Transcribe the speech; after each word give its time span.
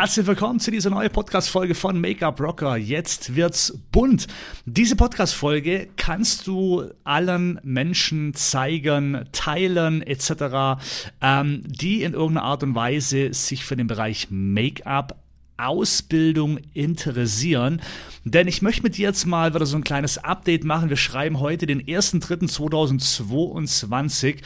Herzlich 0.00 0.26
willkommen 0.26 0.60
zu 0.60 0.70
dieser 0.70 0.88
neuen 0.88 1.10
Podcast-Folge 1.10 1.74
von 1.74 2.00
Make-up 2.00 2.40
Rocker. 2.40 2.78
Jetzt 2.78 3.36
wird's 3.36 3.78
bunt. 3.92 4.28
Diese 4.64 4.96
Podcast-Folge 4.96 5.88
kannst 5.98 6.46
du 6.46 6.84
allen 7.04 7.60
Menschen 7.64 8.32
zeigen, 8.32 9.26
teilen 9.32 10.00
etc., 10.00 10.80
ähm, 11.20 11.64
die 11.66 12.02
in 12.02 12.14
irgendeiner 12.14 12.46
Art 12.46 12.62
und 12.62 12.74
Weise 12.74 13.34
sich 13.34 13.66
für 13.66 13.76
den 13.76 13.88
Bereich 13.88 14.28
Make-up 14.30 15.22
Ausbildung 15.58 16.56
interessieren. 16.72 17.82
Denn 18.24 18.48
ich 18.48 18.62
möchte 18.62 18.82
mit 18.82 18.96
dir 18.96 19.08
jetzt 19.08 19.26
mal 19.26 19.54
wieder 19.54 19.66
so 19.66 19.76
ein 19.76 19.84
kleines 19.84 20.16
Update 20.16 20.64
machen. 20.64 20.88
Wir 20.88 20.96
schreiben 20.96 21.40
heute 21.40 21.66
den 21.66 21.82
1.3.2022, 21.82 24.36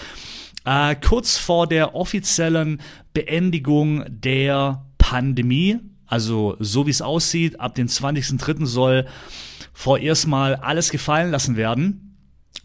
äh, 0.65 0.97
kurz 0.97 1.39
vor 1.39 1.69
der 1.69 1.95
offiziellen 1.95 2.81
Beendigung 3.13 4.05
der 4.09 4.85
Pandemie. 5.15 5.79
Also 6.07 6.57
so 6.59 6.87
wie 6.87 6.91
es 6.91 7.01
aussieht, 7.01 7.61
ab 7.61 7.77
dem 7.77 7.87
20.03. 7.87 8.67
soll 8.67 9.07
vorerst 9.73 10.27
mal 10.27 10.57
alles 10.57 10.91
gefallen 10.91 11.31
lassen 11.31 11.57
werden. 11.57 12.17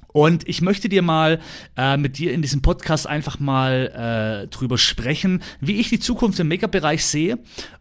Und 0.08 0.50
ich 0.50 0.64
möchte 0.64 0.90
dir 0.90 1.04
mal 1.04 1.40
äh, 1.78 1.96
mit 1.96 2.18
dir 2.18 2.34
in 2.34 2.42
diesem 2.42 2.64
Podcast 2.64 3.06
einfach 3.06 3.40
mal 3.40 4.46
äh, 4.46 4.48
drüber 4.48 4.80
sprechen, 4.80 5.44
wie 5.62 5.80
ich 5.80 5.90
die 5.90 6.00
Zukunft 6.00 6.40
im 6.40 6.48
Make-up-Bereich 6.48 7.06
sehe 7.06 7.38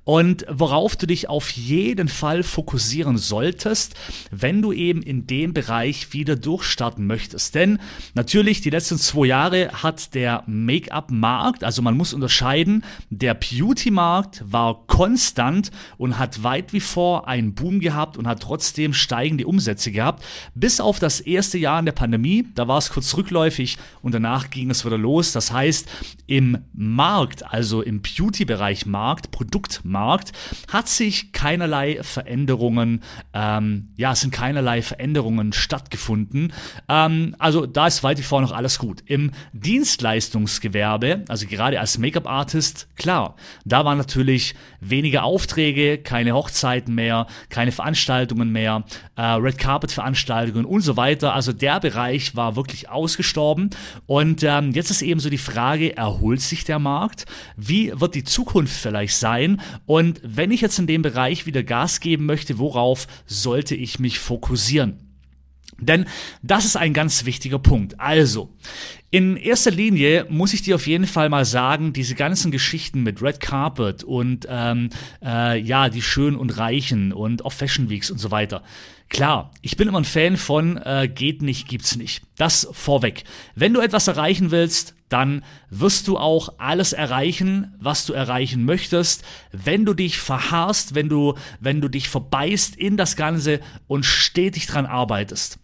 und 0.09 0.47
worauf 0.49 0.97
du 0.97 1.07
dich 1.07 1.29
auf 1.29 1.51
jeden 1.51 2.09
Fall 2.09 2.43
fokussieren 2.43 3.19
solltest, 3.19 3.95
wenn 4.31 4.63
du 4.63 4.73
eben 4.73 5.03
in 5.03 5.27
dem 5.27 5.53
Bereich 5.53 6.15
wieder 6.15 6.35
durchstarten 6.35 7.07
möchtest. 7.07 7.55
Denn 7.55 7.79
natürlich, 8.15 8.63
die 8.63 8.71
letzten 8.71 8.97
zwei 8.97 9.27
Jahre 9.27 9.69
hat 9.83 10.15
der 10.15 10.45
Make-up-Markt, 10.47 11.63
also 11.63 11.83
man 11.83 11.95
muss 11.95 12.15
unterscheiden, 12.15 12.85
der 13.11 13.35
Beauty-Markt 13.35 14.43
war 14.51 14.87
konstant 14.87 15.71
und 15.99 16.19
hat 16.19 16.43
weit 16.43 16.73
wie 16.73 16.81
vor 16.81 17.29
einen 17.29 17.53
Boom 17.53 17.79
gehabt 17.79 18.17
und 18.17 18.27
hat 18.27 18.41
trotzdem 18.41 18.95
steigende 18.95 19.47
Umsätze 19.47 19.93
gehabt, 19.93 20.25
bis 20.55 20.81
auf 20.81 20.99
das 20.99 21.21
erste 21.21 21.59
Jahr 21.59 21.81
in 21.81 21.85
der 21.85 21.93
Pandemie 21.93 22.47
da 22.55 22.67
war 22.67 22.79
es 22.79 22.89
kurz 22.89 23.15
rückläufig 23.15 23.77
und 24.01 24.15
danach 24.15 24.49
ging 24.49 24.71
es 24.71 24.87
wieder 24.87 24.97
los. 24.97 25.33
Das 25.33 25.53
heißt, 25.53 25.87
im 26.27 26.65
Markt, 26.73 27.45
also 27.53 27.83
im 27.83 28.01
Beauty-Bereich 28.01 28.87
Markt, 28.87 29.31
Produktmarkt, 29.33 29.98
hat 30.07 30.89
sich 30.89 31.33
keinerlei 31.33 32.03
Veränderungen, 32.03 33.03
ähm, 33.35 33.91
ja, 33.97 34.13
es 34.13 34.21
sind 34.21 34.33
keinerlei 34.33 34.83
Veränderungen 34.83 35.53
stattgefunden. 35.53 36.53
Ähm, 36.89 37.37
also 37.39 37.67
da 37.67 37.87
ist 37.87 38.03
weit 38.03 38.19
wie 38.19 38.23
vor 38.23 38.41
noch 38.41 38.53
alles 38.53 38.79
gut. 38.79 39.03
Im 39.07 39.33
Dienstleistungsgewerbe, 39.53 41.25
also 41.29 41.47
gerade 41.47 41.79
als 41.81 41.99
Make-up-Artist, 41.99 42.89
klar, 42.97 43.37
da 43.65 43.85
waren 43.85 43.99
natürlich 43.99 44.55
weniger 44.81 45.25
Aufträge, 45.25 45.99
keine 45.99 46.33
Hochzeiten 46.33 46.95
mehr, 46.95 47.27
keine 47.49 47.73
Veranstaltungen 47.73 48.51
mehr, 48.51 48.85
äh, 49.17 49.23
Red 49.23 49.59
Carpet-Veranstaltungen 49.59 50.65
und 50.65 50.81
so 50.81 50.97
weiter. 50.97 51.35
Also 51.35 51.53
der 51.53 51.81
Bereich 51.81 51.99
Bereich 51.99 52.37
war 52.37 52.57
wirklich 52.57 52.89
ausgestorben. 52.89 53.71
Und 54.07 54.43
ähm, 54.43 54.73
jetzt 54.73 54.91
ist 54.91 55.03
eben 55.03 55.21
so 55.21 55.31
die 55.31 55.39
Frage, 55.39 55.97
erholt 55.97 56.41
sich 56.41 56.65
der 56.65 56.79
Markt? 56.79 57.27
Wie 57.57 57.93
wird 57.95 58.15
die 58.15 58.25
Zukunft 58.25 58.75
vielleicht 58.75 59.17
sein? 59.17 59.61
Und 59.89 60.21
wenn 60.23 60.51
ich 60.51 60.61
jetzt 60.61 60.79
in 60.79 60.87
dem 60.87 61.01
Bereich 61.01 61.47
wieder 61.47 61.63
Gas 61.63 62.01
geben 62.01 62.27
möchte, 62.27 62.59
worauf 62.59 63.07
sollte 63.25 63.75
ich 63.75 63.99
mich 63.99 64.19
fokussieren? 64.19 64.99
Denn 65.79 66.05
das 66.43 66.67
ist 66.67 66.77
ein 66.77 66.93
ganz 66.93 67.25
wichtiger 67.25 67.59
Punkt. 67.59 67.99
Also, 67.99 68.55
in 69.11 69.37
erster 69.37 69.71
Linie 69.71 70.27
muss 70.29 70.53
ich 70.53 70.63
dir 70.63 70.75
auf 70.75 70.87
jeden 70.87 71.07
Fall 71.07 71.31
mal 71.31 71.47
sagen, 71.47 71.95
diese 71.95 72.15
ganzen 72.15 72.51
Geschichten 72.51 73.03
mit 73.03 73.23
Red 73.23 73.41
Carpet 73.41 74.05
und 74.05 74.47
ähm, 74.51 74.91
äh, 75.25 75.59
ja, 75.59 75.89
die 75.89 76.03
Schönen 76.03 76.37
und 76.37 76.59
Reichen 76.59 77.13
und 77.15 77.45
auf 77.45 77.55
Fashion 77.55 77.89
Weeks 77.89 78.11
und 78.11 78.19
so 78.19 78.31
weiter. 78.31 78.63
Klar, 79.09 79.53
ich 79.63 79.79
bin 79.79 79.89
immer 79.89 80.01
ein 80.01 80.05
Fan 80.05 80.37
von 80.37 80.77
äh, 80.77 81.09
geht 81.09 81.41
nicht, 81.41 81.67
gibt's 81.69 81.97
nicht. 81.97 82.23
Das 82.37 82.69
vorweg. 82.73 83.25
Wenn 83.55 83.73
du 83.73 83.81
etwas 83.81 84.09
erreichen 84.09 84.51
willst, 84.51 84.95
dann 85.09 85.43
wirst 85.71 86.07
du 86.07 86.19
auch 86.19 86.51
alles 86.59 86.93
erreichen, 86.93 87.75
was 87.81 88.05
du 88.05 88.13
erreichen 88.13 88.67
möchtest, 88.67 89.25
wenn 89.53 89.87
du 89.87 89.95
dich 89.95 90.19
verharrst, 90.19 90.95
wenn 90.95 91.09
du, 91.09 91.35
wenn 91.61 91.81
du 91.81 91.89
dich 91.89 92.11
verbeißt 92.11 92.77
in 92.77 92.99
das 92.99 93.17
Ganze 93.17 93.61
und 93.87 94.05
stetig 94.05 94.67
dran 94.67 94.85
arbeitest. 94.85 95.59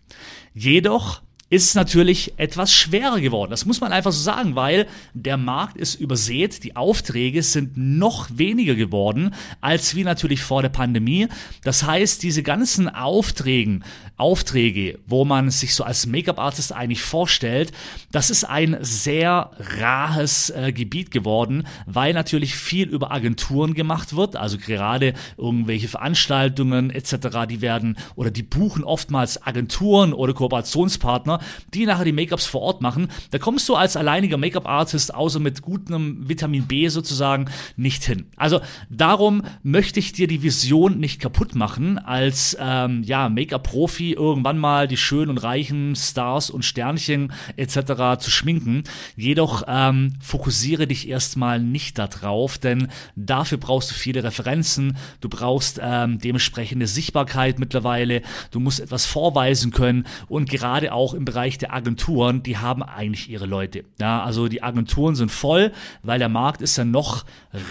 Jedoch 0.55 1.21
ist 1.55 1.75
natürlich 1.75 2.33
etwas 2.37 2.73
schwerer 2.73 3.21
geworden. 3.21 3.51
Das 3.51 3.65
muss 3.65 3.81
man 3.81 3.93
einfach 3.93 4.11
so 4.11 4.21
sagen, 4.21 4.57
weil 4.57 4.89
der 5.13 5.37
Markt 5.37 5.77
ist 5.77 5.95
übersät, 5.95 6.65
die 6.65 6.75
Aufträge 6.75 7.45
sind 7.45 7.77
noch 7.77 8.29
weniger 8.35 8.75
geworden 8.75 9.35
als 9.61 9.95
wie 9.95 10.03
natürlich 10.03 10.43
vor 10.43 10.63
der 10.63 10.69
Pandemie. 10.71 11.29
Das 11.63 11.85
heißt, 11.85 12.25
diese 12.25 12.43
ganzen 12.43 12.89
Aufträgen, 12.89 13.85
Aufträge, 14.17 14.99
wo 15.07 15.25
man 15.25 15.51
sich 15.51 15.75
so 15.75 15.85
als 15.85 16.07
Make-up-Artist 16.07 16.73
eigentlich 16.73 17.03
vorstellt, 17.03 17.73
das 18.11 18.31
ist 18.31 18.45
ein 18.45 18.77
sehr 18.81 19.51
rares 19.79 20.51
äh, 20.51 20.73
Gebiet 20.73 21.11
geworden, 21.11 21.67
weil 21.87 22.15
natürlich 22.15 22.57
viel 22.57 22.89
über 22.89 23.13
Agenturen 23.13 23.75
gemacht 23.75 24.17
wird, 24.17 24.35
also 24.35 24.59
gerade 24.59 25.15
irgendwelche 25.37 25.89
Veranstaltungen 25.89 26.91
etc., 26.91 27.47
die 27.49 27.61
werden 27.61 27.97
oder 28.17 28.31
die 28.31 28.43
buchen 28.43 28.83
oftmals 28.83 29.45
Agenturen 29.47 30.13
oder 30.13 30.33
Kooperationspartner 30.33 31.35
Partner, 31.35 31.41
die 31.73 31.87
nachher 31.87 32.05
die 32.05 32.13
Make-ups 32.13 32.47
vor 32.47 32.63
Ort 32.63 32.81
machen. 32.81 33.09
Da 33.31 33.39
kommst 33.39 33.69
du 33.69 33.75
als 33.75 33.97
alleiniger 33.97 34.37
Make-up-Artist, 34.37 35.15
außer 35.15 35.41
mit 35.41 35.63
gutem 35.63 36.29
Vitamin 36.29 36.67
B 36.67 36.89
sozusagen, 36.89 37.47
nicht 37.77 38.05
hin. 38.05 38.27
Also 38.37 38.61
darum 38.91 39.43
möchte 39.63 40.01
ich 40.01 40.13
dir 40.13 40.27
die 40.27 40.43
Vision 40.43 40.99
nicht 40.99 41.21
kaputt 41.21 41.55
machen, 41.55 41.99
als 41.99 42.57
ähm, 42.61 43.03
ja, 43.03 43.29
Make-up-Profi 43.29 44.13
irgendwann 44.13 44.59
mal 44.59 44.89
die 44.89 44.97
schönen 44.97 45.31
und 45.31 45.39
reichen 45.39 45.97
Stars 45.97 46.51
und 46.51 46.65
Sternchen 46.65 47.33
etc. 47.57 48.19
zu 48.19 48.31
schminken. 48.31 48.85
Jedoch 49.17 49.65
ähm, 49.67 50.15
fokussiere 50.21 50.87
dich 50.87 51.09
erstmal 51.09 51.61
nicht 51.61 51.99
darauf, 51.99 52.59
denn 52.59 52.89
dafür 53.17 53.59
brauchst 53.59 53.91
du 53.91 53.95
viele 53.95 54.25
Referenzen, 54.25 54.97
du 55.21 55.29
brauchst 55.29 55.81
ähm, 55.83 56.19
dementsprechende 56.19 56.87
Sichtbarkeit 56.87 57.59
mittlerweile, 57.59 58.23
du 58.51 58.61
musst 58.61 58.81
etwas 58.81 59.07
vorweisen 59.07 59.71
können 59.71 60.07
und 60.29 60.49
gerade 60.49 60.93
auch 60.93 61.15
im 61.15 61.25
Bereich 61.25 61.34
der 61.35 61.75
Agenturen, 61.75 62.43
die 62.43 62.59
haben 62.59 62.83
eigentlich 62.83 63.29
ihre 63.29 63.47
Leute. 63.47 63.85
Ja, 64.01 64.23
also 64.23 64.49
die 64.49 64.63
Agenturen 64.63 65.15
sind 65.15 65.31
voll, 65.31 65.73
weil 66.03 66.19
der 66.19 66.29
Markt 66.29 66.63
ist 66.63 66.77
ja 66.77 66.85
noch 66.85 67.25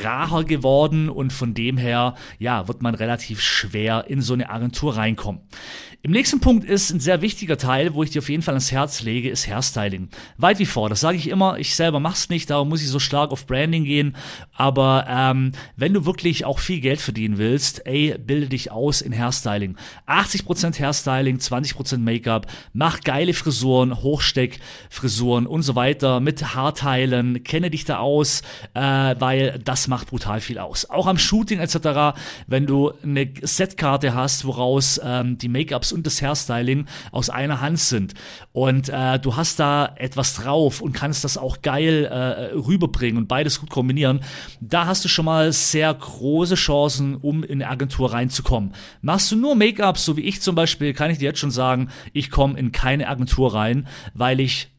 rarer 0.03 0.43
geworden 0.43 1.09
und 1.09 1.33
von 1.33 1.53
dem 1.53 1.77
her, 1.77 2.15
ja, 2.39 2.67
wird 2.67 2.81
man 2.81 2.95
relativ 2.95 3.41
schwer 3.41 4.05
in 4.07 4.21
so 4.21 4.33
eine 4.33 4.49
Agentur 4.49 4.95
reinkommen. 4.95 5.41
Im 6.05 6.11
nächsten 6.11 6.41
Punkt 6.41 6.65
ist 6.65 6.91
ein 6.91 6.99
sehr 6.99 7.21
wichtiger 7.21 7.57
Teil, 7.57 7.93
wo 7.93 8.03
ich 8.03 8.09
dir 8.09 8.19
auf 8.19 8.27
jeden 8.27 8.43
Fall 8.43 8.55
ans 8.55 8.73
Herz 8.73 9.03
lege, 9.03 9.29
ist 9.29 9.47
Hairstyling. 9.47 10.09
Weit 10.37 10.59
wie 10.59 10.65
vor, 10.65 10.89
das 10.89 10.99
sage 10.99 11.17
ich 11.17 11.29
immer, 11.29 11.59
ich 11.59 11.75
selber 11.75 12.01
mach's 12.01 12.27
nicht, 12.27 12.49
darum 12.49 12.67
muss 12.67 12.81
ich 12.81 12.89
so 12.89 12.99
stark 12.99 13.31
auf 13.31 13.47
Branding 13.47 13.85
gehen, 13.85 14.17
aber 14.51 15.05
ähm, 15.07 15.53
wenn 15.77 15.93
du 15.93 16.05
wirklich 16.05 16.43
auch 16.43 16.59
viel 16.59 16.81
Geld 16.81 16.99
verdienen 16.99 17.37
willst, 17.37 17.87
ey, 17.87 18.17
bilde 18.17 18.47
dich 18.47 18.69
aus 18.69 18.99
in 18.99 19.17
Hairstyling. 19.17 19.77
80% 20.05 20.77
Hairstyling, 20.77 21.37
20% 21.37 21.99
Make-up, 21.99 22.47
mach 22.73 22.99
geile 22.99 23.33
Frisuren, 23.43 24.01
Hochsteckfrisuren 24.01 25.45
und 25.47 25.63
so 25.63 25.75
weiter 25.75 26.21
mit 26.21 26.55
Haarteilen, 26.55 27.43
kenne 27.43 27.69
dich 27.69 27.83
da 27.83 27.97
aus, 27.97 28.41
äh, 28.73 28.79
weil 29.19 29.59
das 29.63 29.89
macht 29.89 30.07
brutal 30.07 30.39
viel 30.39 30.59
aus. 30.59 30.89
Auch 30.89 31.07
am 31.07 31.17
Shooting 31.17 31.59
etc., 31.59 32.17
wenn 32.47 32.65
du 32.65 32.93
eine 33.03 33.29
Setkarte 33.41 34.13
hast, 34.13 34.45
woraus 34.45 34.99
ähm, 35.03 35.37
die 35.37 35.49
Make-ups 35.49 35.91
und 35.91 36.07
das 36.07 36.21
Hairstyling 36.21 36.85
aus 37.11 37.29
einer 37.29 37.59
Hand 37.59 37.79
sind 37.79 38.13
und 38.53 38.87
äh, 38.87 39.19
du 39.19 39.35
hast 39.35 39.59
da 39.59 39.93
etwas 39.97 40.35
drauf 40.35 40.79
und 40.79 40.93
kannst 40.93 41.25
das 41.25 41.37
auch 41.37 41.61
geil 41.61 42.05
äh, 42.05 42.55
rüberbringen 42.55 43.17
und 43.17 43.27
beides 43.27 43.59
gut 43.59 43.69
kombinieren, 43.69 44.21
da 44.61 44.85
hast 44.85 45.03
du 45.03 45.09
schon 45.09 45.25
mal 45.25 45.51
sehr 45.51 45.93
große 45.93 46.55
Chancen, 46.55 47.15
um 47.15 47.43
in 47.43 47.61
eine 47.61 47.69
Agentur 47.69 48.13
reinzukommen. 48.13 48.73
Machst 49.01 49.31
du 49.31 49.35
nur 49.35 49.55
Make-up, 49.55 49.97
so 49.97 50.15
wie 50.15 50.21
ich 50.21 50.41
zum 50.41 50.55
Beispiel, 50.55 50.93
kann 50.93 51.11
ich 51.11 51.17
dir 51.17 51.25
jetzt 51.25 51.39
schon 51.39 51.51
sagen, 51.51 51.89
ich 52.13 52.29
komme 52.29 52.57
in 52.57 52.71
keine 52.71 53.09
Agentur 53.09 53.32
Agentur 53.33 53.53
rein, 53.53 53.87
weil 54.13 54.39
ich 54.39 54.69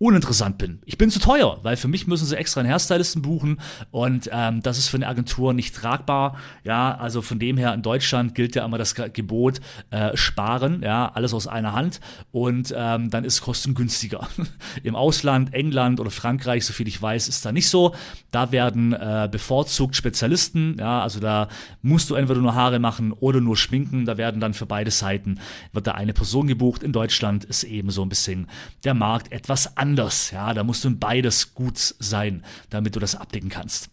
uninteressant 0.00 0.56
bin. 0.56 0.80
Ich 0.86 0.96
bin 0.96 1.10
zu 1.10 1.18
teuer, 1.18 1.58
weil 1.62 1.76
für 1.76 1.86
mich 1.86 2.06
müssen 2.06 2.24
sie 2.24 2.34
extra 2.34 2.60
einen 2.60 2.70
Hairstylisten 2.70 3.20
buchen 3.20 3.60
und 3.90 4.30
ähm, 4.32 4.62
das 4.62 4.78
ist 4.78 4.88
für 4.88 4.96
eine 4.96 5.06
Agentur 5.06 5.52
nicht 5.52 5.76
tragbar. 5.76 6.38
Ja, 6.64 6.96
also 6.96 7.20
von 7.20 7.38
dem 7.38 7.58
her 7.58 7.74
in 7.74 7.82
Deutschland 7.82 8.34
gilt 8.34 8.54
ja 8.54 8.64
immer 8.64 8.78
das 8.78 8.94
Gebot 8.94 9.60
äh, 9.90 10.16
sparen, 10.16 10.80
ja, 10.82 11.12
alles 11.12 11.34
aus 11.34 11.46
einer 11.46 11.74
Hand 11.74 12.00
und 12.32 12.74
ähm, 12.74 13.10
dann 13.10 13.24
ist 13.24 13.42
Kosten 13.42 13.74
günstiger. 13.74 14.26
Im 14.82 14.96
Ausland, 14.96 15.52
England 15.52 16.00
oder 16.00 16.10
Frankreich, 16.10 16.64
soviel 16.64 16.88
ich 16.88 17.00
weiß, 17.00 17.28
ist 17.28 17.44
da 17.44 17.52
nicht 17.52 17.68
so. 17.68 17.94
Da 18.30 18.52
werden 18.52 18.94
äh, 18.94 19.28
bevorzugt 19.30 19.96
Spezialisten, 19.96 20.76
ja, 20.78 21.02
also 21.02 21.20
da 21.20 21.48
musst 21.82 22.08
du 22.08 22.14
entweder 22.14 22.40
nur 22.40 22.54
Haare 22.54 22.78
machen 22.78 23.12
oder 23.12 23.42
nur 23.42 23.58
schminken. 23.58 24.06
Da 24.06 24.16
werden 24.16 24.40
dann 24.40 24.54
für 24.54 24.64
beide 24.64 24.90
Seiten 24.90 25.40
wird 25.74 25.86
da 25.86 25.92
eine 25.92 26.14
Person 26.14 26.46
gebucht. 26.46 26.82
In 26.82 26.92
Deutschland 26.92 27.44
ist 27.44 27.64
eben 27.64 27.90
so 27.90 28.00
ein 28.00 28.08
bisschen 28.08 28.46
der 28.82 28.94
Markt 28.94 29.30
etwas 29.30 29.76
anders. 29.76 29.89
Ja, 30.30 30.54
da 30.54 30.64
musst 30.64 30.84
du 30.84 30.88
in 30.88 30.98
beides 30.98 31.54
gut 31.54 31.78
sein, 31.78 32.44
damit 32.70 32.96
du 32.96 33.00
das 33.00 33.14
abdecken 33.14 33.48
kannst. 33.48 33.90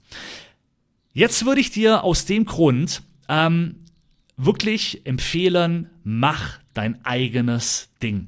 Jetzt 1.14 1.46
würde 1.46 1.62
ich 1.62 1.72
dir 1.72 2.04
aus 2.04 2.26
dem 2.26 2.46
Grund 2.46 3.02
ähm, 3.28 3.84
wirklich 4.36 5.06
empfehlen, 5.06 5.90
mach 6.04 6.60
dein 6.74 7.04
eigenes 7.06 7.90
Ding. 8.02 8.28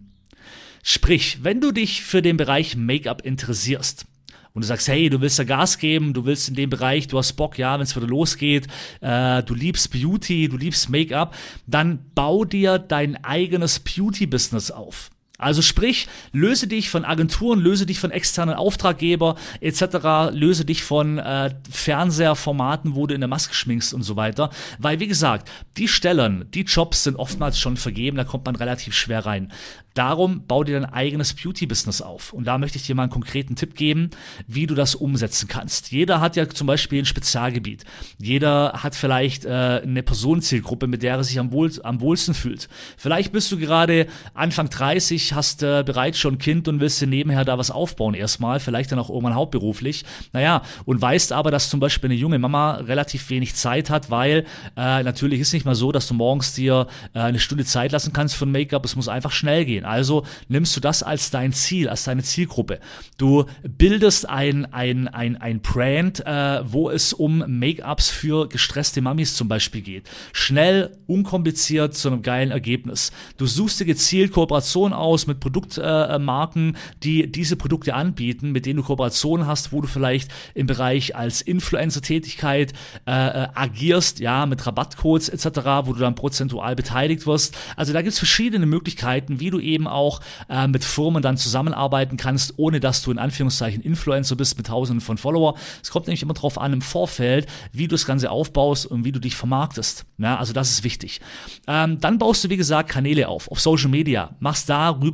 Sprich, 0.81 1.44
wenn 1.44 1.62
du 1.62 1.71
dich 1.71 2.04
für 2.04 2.21
den 2.21 2.38
Bereich 2.38 2.75
Make-up 2.75 3.21
interessierst, 3.25 4.06
und 4.54 4.63
du 4.63 4.68
sagst, 4.68 4.88
hey, 4.88 5.10
du 5.10 5.21
willst 5.21 5.38
da 5.38 5.44
Gas 5.44 5.77
geben, 5.77 6.13
du 6.13 6.25
willst 6.25 6.50
in 6.50 6.56
dem 6.56 6.69
Bereich, 6.69 7.07
du 7.07 7.18
hast 7.18 7.33
Bock, 7.33 7.57
ja, 7.57 7.75
wenn 7.75 7.83
es 7.83 7.95
wieder 7.95 8.07
losgeht, 8.07 8.68
äh, 9.01 9.44
du 9.44 9.54
liebst 9.54 9.92
Beauty, 9.92 10.50
du 10.50 10.57
liebst 10.57 10.89
Make-up, 10.89 11.36
dann 11.68 12.00
bau 12.16 12.45
dir 12.45 12.80
dein 12.80 13.24
eigenes 13.24 13.80
Beauty-Business 13.80 14.71
auf. 14.71 15.12
Also 15.40 15.62
sprich, 15.62 16.08
löse 16.34 16.68
dich 16.68 16.90
von 16.90 17.06
Agenturen, 17.06 17.60
löse 17.60 17.86
dich 17.86 18.00
von 18.00 18.12
externen 18.12 18.56
Auftraggeber 18.56 19.36
etc., 19.62 20.32
löse 20.32 20.66
dich 20.66 20.84
von 20.84 21.18
äh, 21.18 21.56
Fernseherformaten, 21.72 22.94
wo 22.94 23.08
du 23.08 23.16
in 23.16 23.22
der 23.22 23.30
Maske 23.30 23.56
schminkst 23.56 23.94
und 23.94 24.04
so 24.04 24.18
weiter. 24.18 24.50
Weil, 24.80 25.00
wie 25.00 25.08
gesagt, 25.08 25.50
die 25.78 25.88
Stellen, 25.88 26.46
die 26.54 26.64
Jobs 26.64 27.06
sind 27.06 27.16
oftmals 27.16 27.58
schon 27.58 27.78
vergeben, 27.78 28.18
da 28.18 28.26
kommt 28.26 28.46
man 28.46 28.58
relativ 28.58 28.94
schwer 28.94 29.26
rein. 29.26 29.52
Darum 30.00 30.46
bau 30.46 30.64
dir 30.64 30.80
dein 30.80 30.92
eigenes 30.92 31.34
Beauty-Business 31.34 32.02
auf. 32.02 32.32
Und 32.32 32.46
da 32.46 32.58
möchte 32.58 32.78
ich 32.78 32.86
dir 32.86 32.96
mal 32.96 33.04
einen 33.04 33.12
konkreten 33.12 33.56
Tipp 33.56 33.76
geben, 33.76 34.12
wie 34.48 34.68
du 34.68 34.76
das 34.76 34.96
umsetzen 34.96 35.48
kannst. 35.48 35.92
Jeder 35.92 36.22
hat 36.22 36.36
ja 36.36 36.48
zum 36.48 36.68
Beispiel 36.68 37.02
ein 37.02 37.06
Spezialgebiet. 37.06 37.84
Jeder 38.18 38.74
hat 38.84 38.96
vielleicht 38.96 39.46
äh, 39.46 39.50
eine 39.50 40.04
Personenzielgruppe, 40.04 40.88
mit 40.88 41.02
der 41.04 41.16
er 41.16 41.24
sich 41.24 41.40
am, 41.40 41.52
wohl, 41.52 41.72
am 41.84 42.02
wohlsten 42.02 42.34
fühlt. 42.34 42.70
Vielleicht 42.98 43.32
bist 43.32 43.52
du 43.52 43.58
gerade 43.58 44.08
Anfang 44.34 44.70
30, 44.70 45.29
hast 45.34 45.64
äh, 45.64 45.84
bereits 45.86 46.20
schon 46.20 46.38
Kind 46.38 46.68
und 46.68 46.80
willst 46.80 47.02
dir 47.02 47.08
nebenher 47.08 47.46
da 47.46 47.58
was 47.58 47.72
aufbauen 47.72 48.14
erstmal, 48.14 48.60
vielleicht 48.60 48.92
dann 48.92 49.00
auch 49.00 49.10
irgendwann 49.10 49.36
hauptberuflich. 49.36 50.06
Naja, 50.34 50.64
und 50.86 51.02
weißt 51.02 51.31
aber, 51.34 51.52
dass 51.52 51.70
zum 51.70 51.80
Beispiel 51.80 52.10
eine 52.10 52.20
junge 52.20 52.40
Mama 52.40 52.76
relativ 52.76 53.30
wenig 53.30 53.56
Zeit 53.56 53.90
hat, 53.90 54.10
weil 54.10 54.46
äh, 54.76 55.04
natürlich 55.04 55.40
ist 55.40 55.54
nicht 55.54 55.66
mal 55.66 55.76
so, 55.76 55.92
dass 55.92 56.08
du 56.08 56.14
morgens 56.14 56.54
dir 56.54 56.88
äh, 57.14 57.20
eine 57.20 57.40
Stunde 57.40 57.66
Zeit 57.66 57.92
lassen 57.92 58.14
kannst 58.14 58.36
für 58.36 58.46
ein 58.46 58.52
Make-up. 58.52 58.86
Es 58.86 58.96
muss 58.96 59.08
einfach 59.08 59.31
schnell 59.31 59.66
gehen. 59.66 59.86
Also 59.86 60.26
nimmst 60.48 60.76
du 60.76 60.80
das 60.80 61.04
als 61.04 61.31
dein 61.31 61.54
Ziel, 61.54 61.90
als 61.90 62.04
deine 62.04 62.24
Zielgruppe. 62.24 62.80
Du 63.18 63.46
bildest 63.64 64.28
ein, 64.30 64.72
ein, 64.74 65.08
ein, 65.08 65.38
ein 65.38 65.62
Brand, 65.62 66.26
äh, 66.26 66.62
wo 66.64 66.90
es 66.90 67.14
um 67.14 67.44
Make-ups 67.48 68.10
für 68.10 68.48
gestresste 68.50 69.02
Mamis 69.02 69.36
zum 69.36 69.48
Beispiel 69.48 69.81
geht. 69.81 70.10
Schnell, 70.34 70.92
unkompliziert 71.08 71.96
zu 71.96 72.10
einem 72.10 72.22
geilen 72.22 72.52
Ergebnis. 72.52 73.12
Du 73.38 73.46
suchst 73.46 73.80
dir 73.80 73.86
gezielt 73.86 74.31
Kooperationen 74.31 74.94
aus 74.94 75.19
mit 75.27 75.39
Produktmarken, 75.39 76.77
die 77.04 77.31
diese 77.31 77.56
Produkte 77.56 77.94
anbieten, 77.94 78.51
mit 78.51 78.66
denen 78.66 78.77
du 78.77 78.83
Kooperationen 78.83 79.48
hast, 79.48 79.71
wo 79.71 79.81
du 79.81 79.88
vielleicht 79.88 80.31
im 80.54 80.68
Bereich 80.68 81.16
als 81.16 81.42
Influencer-Tätigkeit 81.42 82.74
äh, 83.06 83.12
äh 83.12 83.48
agierst, 83.54 84.19
ja, 84.19 84.45
mit 84.45 84.66
Rabattcodes 84.66 85.30
etc., 85.30 85.45
wo 85.86 85.94
du 85.94 86.00
dann 86.00 86.16
prozentual 86.16 86.75
beteiligt 86.75 87.25
wirst. 87.25 87.57
Also 87.75 87.94
da 87.94 88.01
gibt 88.01 88.13
es 88.13 88.19
verschiedene 88.19 88.66
Möglichkeiten, 88.66 89.39
wie 89.39 89.50
du 89.50 89.60
eben 89.60 89.88
auch 89.88 90.21
äh, 90.50 90.68
mit 90.68 90.83
Firmen 90.83 91.21
dann 91.21 91.38
zusammenarbeiten 91.38 92.18
kannst, 92.18 92.54
ohne 92.57 92.80
dass 92.80 93.01
du 93.01 93.12
in 93.12 93.18
Anführungszeichen 93.18 93.81
Influencer 93.81 94.36
bist 94.36 94.57
mit 94.57 94.68
tausenden 94.68 95.01
von 95.01 95.18
Follower. 95.18 95.56
Es 95.81 95.92
kommt 95.92 96.07
nämlich 96.07 96.21
immer 96.21 96.33
darauf 96.33 96.57
an 96.57 96.74
im 96.74 96.81
Vorfeld, 96.81 97.48
wie 97.71 97.88
du 97.88 97.95
das 97.95 98.06
Ganze 98.06 98.31
aufbaust 98.31 98.86
und 98.86 99.04
wie 99.04 99.12
du 99.12 99.19
dich 99.19 99.36
vermarktest. 99.36 100.06
Ja, 100.18 100.38
also 100.38 100.54
das 100.54 100.71
ist 100.71 100.83
wichtig. 100.83 101.21
Ähm, 101.68 102.00
dann 102.00 102.18
baust 102.18 102.44
du, 102.44 102.50
wie 102.50 102.57
gesagt, 102.57 102.89
Kanäle 102.89 103.27
auf, 103.27 103.50
auf 103.50 103.60
Social 103.60 103.89
Media, 103.89 104.36
machst 104.39 104.69
darüber 104.69 105.09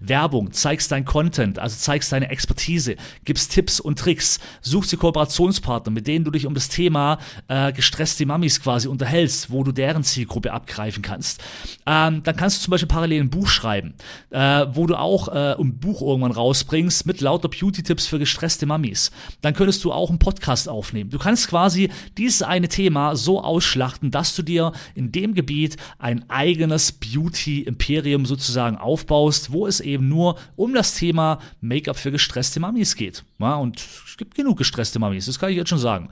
Werbung, 0.00 0.52
zeigst 0.52 0.92
dein 0.92 1.04
Content, 1.04 1.58
also 1.58 1.76
zeigst 1.76 2.12
deine 2.12 2.30
Expertise, 2.30 2.96
gibst 3.24 3.52
Tipps 3.52 3.80
und 3.80 3.98
Tricks, 3.98 4.38
suchst 4.60 4.92
dir 4.92 4.96
Kooperationspartner, 4.96 5.92
mit 5.92 6.06
denen 6.06 6.24
du 6.24 6.30
dich 6.30 6.46
um 6.46 6.54
das 6.54 6.68
Thema 6.68 7.18
äh, 7.48 7.72
gestresste 7.72 8.26
Mamis 8.26 8.60
quasi 8.60 8.88
unterhältst, 8.88 9.50
wo 9.50 9.64
du 9.64 9.72
deren 9.72 10.04
Zielgruppe 10.04 10.52
abgreifen 10.52 11.02
kannst. 11.02 11.42
Ähm, 11.86 12.22
dann 12.22 12.36
kannst 12.36 12.58
du 12.58 12.64
zum 12.64 12.72
Beispiel 12.72 12.88
parallel 12.88 13.22
ein 13.22 13.30
Buch 13.30 13.48
schreiben 13.48 13.94
äh, 14.30 14.66
wo 14.72 14.86
du 14.86 14.98
auch 14.98 15.28
äh, 15.28 15.54
ein 15.58 15.78
Buch 15.78 16.02
irgendwann 16.02 16.32
rausbringst 16.32 17.06
mit 17.06 17.20
lauter 17.20 17.48
Beauty-Tipps 17.48 18.06
für 18.06 18.18
gestresste 18.18 18.66
Mamis. 18.66 19.10
Dann 19.40 19.54
könntest 19.54 19.84
du 19.84 19.92
auch 19.92 20.10
einen 20.10 20.18
Podcast 20.18 20.68
aufnehmen. 20.68 21.10
Du 21.10 21.18
kannst 21.18 21.48
quasi 21.48 21.90
dieses 22.16 22.42
eine 22.42 22.68
Thema 22.68 23.16
so 23.16 23.42
ausschlachten, 23.42 24.10
dass 24.10 24.34
du 24.34 24.42
dir 24.42 24.72
in 24.94 25.12
dem 25.12 25.34
Gebiet 25.34 25.76
ein 25.98 26.28
eigenes 26.28 26.92
Beauty-Imperium 26.92 28.26
sozusagen 28.26 28.76
aufbaust, 28.76 29.37
wo 29.52 29.66
es 29.66 29.80
eben 29.80 30.08
nur 30.08 30.38
um 30.56 30.74
das 30.74 30.94
Thema 30.94 31.38
Make-up 31.60 31.96
für 31.96 32.10
gestresste 32.10 32.60
Mamis 32.60 32.96
geht. 32.96 33.24
Ja, 33.38 33.56
und 33.56 33.78
es 33.78 34.16
gibt 34.16 34.34
genug 34.34 34.58
gestresste 34.58 34.98
Mamis, 34.98 35.26
das 35.26 35.38
kann 35.38 35.50
ich 35.50 35.56
jetzt 35.56 35.68
schon 35.68 35.78
sagen. 35.78 36.08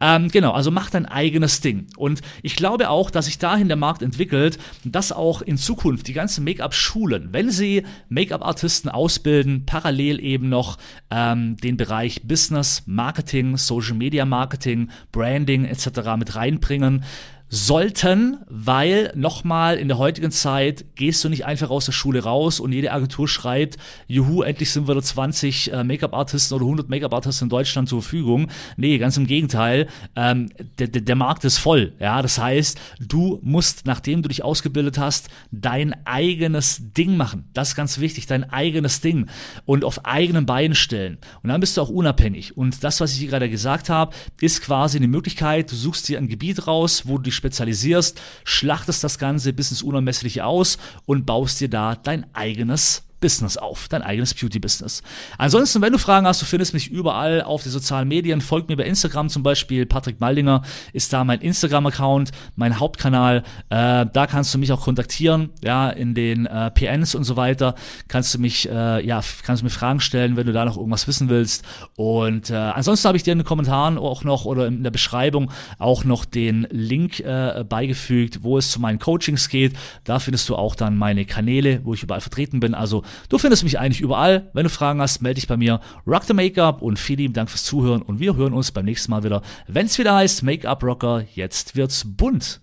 Ähm, 0.00 0.28
genau, 0.28 0.52
also 0.52 0.70
mach 0.70 0.90
dein 0.90 1.06
eigenes 1.06 1.60
Ding. 1.60 1.86
Und 1.96 2.20
ich 2.42 2.56
glaube 2.56 2.88
auch, 2.88 3.10
dass 3.10 3.26
sich 3.26 3.38
dahin 3.38 3.68
der 3.68 3.76
Markt 3.76 4.02
entwickelt, 4.02 4.58
dass 4.84 5.12
auch 5.12 5.42
in 5.42 5.58
Zukunft 5.58 6.08
die 6.08 6.12
ganzen 6.12 6.44
Make-up-Schulen, 6.44 7.28
wenn 7.32 7.50
sie 7.50 7.84
Make-up-Artisten 8.08 8.88
ausbilden, 8.88 9.66
parallel 9.66 10.20
eben 10.20 10.48
noch 10.48 10.78
ähm, 11.10 11.56
den 11.58 11.76
Bereich 11.76 12.22
Business, 12.22 12.82
Marketing, 12.86 13.56
Social 13.56 13.94
Media 13.94 14.24
Marketing, 14.24 14.90
Branding 15.12 15.64
etc. 15.64 16.16
mit 16.16 16.34
reinbringen, 16.34 17.04
sollten, 17.52 18.38
weil 18.48 19.12
nochmal 19.16 19.76
in 19.76 19.88
der 19.88 19.98
heutigen 19.98 20.30
Zeit 20.30 20.84
gehst 20.94 21.24
du 21.24 21.28
nicht 21.28 21.44
einfach 21.46 21.68
aus 21.70 21.84
der 21.84 21.92
Schule 21.92 22.22
raus 22.22 22.60
und 22.60 22.72
jede 22.72 22.92
Agentur 22.92 23.26
schreibt, 23.26 23.76
juhu, 24.06 24.42
endlich 24.42 24.70
sind 24.70 24.86
wieder 24.86 25.02
20 25.02 25.72
äh, 25.72 25.82
Make-up-Artisten 25.82 26.54
oder 26.54 26.64
100 26.64 26.88
Make-up-Artisten 26.88 27.46
in 27.46 27.48
Deutschland 27.50 27.88
zur 27.88 28.02
Verfügung. 28.02 28.48
Nee, 28.76 28.98
ganz 28.98 29.16
im 29.16 29.26
Gegenteil, 29.26 29.88
ähm, 30.14 30.50
der, 30.78 30.86
der 30.86 31.16
Markt 31.16 31.44
ist 31.44 31.58
voll. 31.58 31.92
Ja, 31.98 32.22
das 32.22 32.38
heißt, 32.38 32.78
du 33.00 33.40
musst, 33.42 33.84
nachdem 33.84 34.22
du 34.22 34.28
dich 34.28 34.44
ausgebildet 34.44 34.98
hast, 34.98 35.28
dein 35.50 35.94
eigenes 36.06 36.80
Ding 36.96 37.16
machen. 37.16 37.48
Das 37.52 37.70
ist 37.70 37.74
ganz 37.74 37.98
wichtig, 37.98 38.26
dein 38.26 38.48
eigenes 38.48 39.00
Ding 39.00 39.26
und 39.64 39.84
auf 39.84 40.04
eigenen 40.04 40.46
Beinen 40.46 40.76
stellen. 40.76 41.18
Und 41.42 41.48
dann 41.48 41.60
bist 41.60 41.76
du 41.76 41.80
auch 41.80 41.88
unabhängig. 41.88 42.56
Und 42.56 42.84
das, 42.84 43.00
was 43.00 43.12
ich 43.12 43.18
hier 43.18 43.28
gerade 43.28 43.50
gesagt 43.50 43.88
habe, 43.88 44.14
ist 44.40 44.62
quasi 44.62 44.98
eine 44.98 45.08
Möglichkeit, 45.08 45.72
du 45.72 45.74
suchst 45.74 46.08
dir 46.08 46.18
ein 46.18 46.28
Gebiet 46.28 46.68
raus, 46.68 47.02
wo 47.06 47.16
du 47.16 47.24
dich 47.24 47.39
spezialisierst, 47.40 48.20
schlachtest 48.44 49.02
das 49.02 49.18
Ganze 49.18 49.52
bis 49.52 49.70
ins 49.70 49.82
Unermessliche 49.82 50.44
aus 50.44 50.78
und 51.06 51.24
baust 51.24 51.60
dir 51.60 51.70
da 51.70 51.96
dein 51.96 52.26
eigenes 52.34 53.02
Business 53.20 53.56
auf, 53.56 53.88
dein 53.88 54.02
eigenes 54.02 54.34
Beauty-Business. 54.34 55.02
Ansonsten, 55.38 55.82
wenn 55.82 55.92
du 55.92 55.98
Fragen 55.98 56.26
hast, 56.26 56.40
du 56.42 56.46
findest 56.46 56.74
mich 56.74 56.90
überall 56.90 57.42
auf 57.42 57.62
den 57.62 57.72
sozialen 57.72 58.08
Medien. 58.08 58.40
Folg 58.40 58.68
mir 58.68 58.76
bei 58.76 58.84
Instagram 58.84 59.28
zum 59.28 59.42
Beispiel. 59.42 59.86
Patrick 59.86 60.20
Maldinger 60.20 60.62
ist 60.92 61.12
da 61.12 61.24
mein 61.24 61.40
Instagram-Account, 61.40 62.30
mein 62.56 62.80
Hauptkanal. 62.80 63.42
Äh, 63.68 64.06
da 64.12 64.26
kannst 64.26 64.54
du 64.54 64.58
mich 64.58 64.72
auch 64.72 64.80
kontaktieren, 64.80 65.50
ja, 65.62 65.90
in 65.90 66.14
den 66.14 66.46
äh, 66.46 66.70
PNs 66.70 67.14
und 67.14 67.24
so 67.24 67.36
weiter. 67.36 67.74
Kannst 68.08 68.34
du 68.34 68.38
mich, 68.38 68.68
äh, 68.68 69.04
ja, 69.04 69.20
kannst 69.42 69.62
du 69.62 69.64
mir 69.64 69.70
Fragen 69.70 70.00
stellen, 70.00 70.36
wenn 70.36 70.46
du 70.46 70.52
da 70.52 70.64
noch 70.64 70.76
irgendwas 70.76 71.06
wissen 71.06 71.28
willst. 71.28 71.64
Und 71.96 72.50
äh, 72.50 72.54
ansonsten 72.54 73.08
habe 73.08 73.16
ich 73.16 73.22
dir 73.22 73.32
in 73.32 73.38
den 73.38 73.46
Kommentaren 73.46 73.98
auch 73.98 74.24
noch 74.24 74.44
oder 74.44 74.66
in 74.66 74.82
der 74.82 74.90
Beschreibung 74.90 75.50
auch 75.78 76.04
noch 76.04 76.24
den 76.24 76.66
Link 76.70 77.20
äh, 77.20 77.64
beigefügt, 77.68 78.42
wo 78.42 78.58
es 78.58 78.70
zu 78.70 78.80
meinen 78.80 78.98
Coachings 78.98 79.48
geht. 79.48 79.74
Da 80.04 80.18
findest 80.18 80.48
du 80.48 80.56
auch 80.56 80.74
dann 80.74 80.96
meine 80.96 81.24
Kanäle, 81.24 81.80
wo 81.84 81.94
ich 81.94 82.02
überall 82.02 82.20
vertreten 82.20 82.60
bin. 82.60 82.74
Also 82.74 83.04
Du 83.28 83.38
findest 83.38 83.64
mich 83.64 83.78
eigentlich 83.78 84.00
überall. 84.00 84.50
Wenn 84.52 84.64
du 84.64 84.70
Fragen 84.70 85.00
hast, 85.00 85.22
melde 85.22 85.40
dich 85.40 85.48
bei 85.48 85.56
mir. 85.56 85.80
Rock 86.06 86.24
the 86.24 86.34
Make-up 86.34 86.82
und 86.82 86.98
vielen 86.98 87.18
lieben 87.18 87.34
Dank 87.34 87.50
fürs 87.50 87.64
Zuhören 87.64 88.02
und 88.02 88.20
wir 88.20 88.36
hören 88.36 88.52
uns 88.52 88.72
beim 88.72 88.84
nächsten 88.84 89.10
Mal 89.10 89.24
wieder, 89.24 89.42
wenn 89.66 89.86
es 89.86 89.98
wieder 89.98 90.14
heißt 90.14 90.42
Make-up 90.42 90.82
Rocker, 90.82 91.24
jetzt 91.34 91.76
wird's 91.76 92.04
bunt. 92.04 92.60